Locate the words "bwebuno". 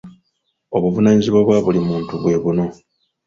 2.21-2.65